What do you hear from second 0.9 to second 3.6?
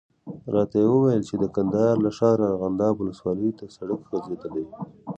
وویل چې د کندهار له ښاره ارغنداب ولسوالي